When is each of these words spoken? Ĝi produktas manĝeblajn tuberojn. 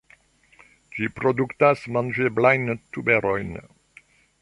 Ĝi 0.95 1.09
produktas 1.19 1.85
manĝeblajn 1.99 2.75
tuberojn. 2.97 3.57